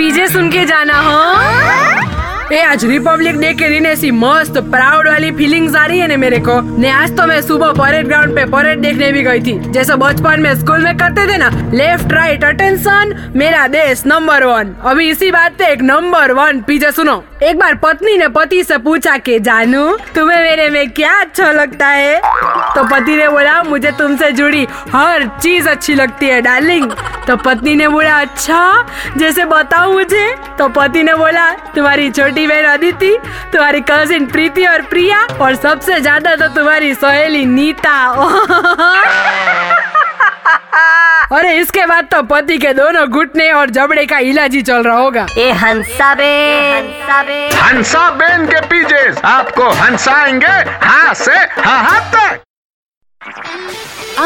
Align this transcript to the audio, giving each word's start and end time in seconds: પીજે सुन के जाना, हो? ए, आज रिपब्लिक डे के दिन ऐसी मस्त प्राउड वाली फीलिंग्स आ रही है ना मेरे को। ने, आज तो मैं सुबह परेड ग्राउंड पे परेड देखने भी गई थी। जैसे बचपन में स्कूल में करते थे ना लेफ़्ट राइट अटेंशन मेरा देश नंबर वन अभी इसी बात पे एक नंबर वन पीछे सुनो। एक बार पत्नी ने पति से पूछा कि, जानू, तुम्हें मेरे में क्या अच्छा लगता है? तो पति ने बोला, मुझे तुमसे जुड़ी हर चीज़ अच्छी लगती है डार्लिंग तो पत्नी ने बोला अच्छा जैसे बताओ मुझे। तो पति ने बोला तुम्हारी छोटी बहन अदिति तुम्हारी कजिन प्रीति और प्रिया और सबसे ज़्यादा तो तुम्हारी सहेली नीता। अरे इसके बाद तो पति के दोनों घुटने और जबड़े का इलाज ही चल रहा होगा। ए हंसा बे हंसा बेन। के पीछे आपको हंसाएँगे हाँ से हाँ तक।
પીજે 0.00 0.26
सुन 0.26 0.48
के 0.50 0.64
जाना, 0.64 0.98
हो? 1.00 2.52
ए, 2.52 2.60
आज 2.62 2.84
रिपब्लिक 2.84 3.36
डे 3.36 3.52
के 3.54 3.68
दिन 3.68 3.86
ऐसी 3.86 4.10
मस्त 4.10 4.58
प्राउड 4.58 5.08
वाली 5.08 5.30
फीलिंग्स 5.30 5.74
आ 5.76 5.84
रही 5.86 5.98
है 5.98 6.06
ना 6.06 6.16
मेरे 6.16 6.38
को। 6.38 6.78
ने, 6.78 6.90
आज 6.90 7.16
तो 7.16 7.26
मैं 7.26 7.40
सुबह 7.42 7.72
परेड 7.72 8.06
ग्राउंड 8.06 8.34
पे 8.34 8.44
परेड 8.44 8.80
देखने 8.80 9.12
भी 9.12 9.22
गई 9.22 9.40
थी। 9.40 9.72
जैसे 9.72 9.94
बचपन 9.94 10.40
में 10.40 10.54
स्कूल 10.60 10.84
में 10.84 10.96
करते 10.96 11.26
थे 11.32 11.36
ना 11.36 11.50
लेफ़्ट 11.74 12.12
राइट 12.12 12.44
अटेंशन 12.44 13.32
मेरा 13.36 13.66
देश 13.66 14.02
नंबर 14.06 14.44
वन 14.44 14.74
अभी 14.84 15.10
इसी 15.10 15.30
बात 15.30 15.52
पे 15.52 15.66
एक 15.66 15.82
नंबर 15.82 16.32
वन 16.32 16.60
पीछे 16.60 16.92
सुनो। 16.92 17.24
एक 17.42 17.58
बार 17.58 17.74
पत्नी 17.74 18.16
ने 18.16 18.28
पति 18.28 18.64
से 18.64 18.78
पूछा 18.78 19.16
कि, 19.16 19.38
जानू, 19.40 19.86
तुम्हें 20.14 20.42
मेरे 20.42 20.68
में 20.68 20.90
क्या 20.90 21.12
अच्छा 21.20 21.52
लगता 21.52 21.86
है? 21.86 22.20
तो 22.74 22.84
पति 22.84 23.16
ने 23.16 23.28
बोला, 23.28 23.62
मुझे 23.62 23.90
तुमसे 23.90 24.32
जुड़ी 24.32 24.66
हर 24.92 25.30
चीज़ 25.42 25.68
अच्छी 25.68 25.94
लगती 25.94 26.26
है 26.26 26.40
डार्लिंग 26.40 26.90
तो 27.30 27.36
पत्नी 27.38 27.74
ने 27.76 27.86
बोला 27.88 28.14
अच्छा 28.20 28.60
जैसे 29.16 29.44
बताओ 29.46 29.92
मुझे। 29.92 30.34
तो 30.58 30.68
पति 30.68 31.02
ने 31.02 31.14
बोला 31.14 31.50
तुम्हारी 31.74 32.10
छोटी 32.10 32.46
बहन 32.46 32.64
अदिति 32.66 33.10
तुम्हारी 33.52 33.80
कजिन 33.90 34.26
प्रीति 34.26 34.64
और 34.66 34.82
प्रिया 34.90 35.20
और 35.40 35.54
सबसे 35.56 36.00
ज़्यादा 36.00 36.34
तो 36.36 36.48
तुम्हारी 36.54 36.94
सहेली 36.94 37.44
नीता। 37.46 37.94
अरे 41.32 41.54
इसके 41.58 41.86
बाद 41.86 42.04
तो 42.12 42.22
पति 42.26 42.58
के 42.58 42.72
दोनों 42.74 43.06
घुटने 43.08 43.50
और 43.52 43.70
जबड़े 43.70 44.06
का 44.06 44.18
इलाज 44.18 44.54
ही 44.54 44.62
चल 44.62 44.82
रहा 44.82 44.98
होगा। 44.98 45.26
ए 45.38 45.50
हंसा 45.54 46.14
बे 46.14 46.30
हंसा 47.54 48.10
बेन। 48.12 48.46
के 48.46 48.60
पीछे 48.66 49.08
आपको 49.28 49.70
हंसाएँगे 49.82 50.56
हाँ 50.86 51.14
से 51.16 51.36
हाँ 51.62 52.00
तक। 52.12 52.42